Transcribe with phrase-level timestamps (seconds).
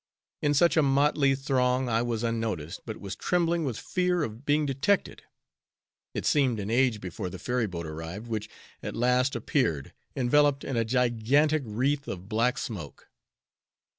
[0.41, 4.65] In such a motley throng I was unnoticed, but was trembling with fear of being
[4.65, 5.21] detected.
[6.15, 8.49] It seemed an age before the ferry boat arrived, which
[8.81, 13.11] at last appeared, enveloped in a gigantic wreath of black smoke.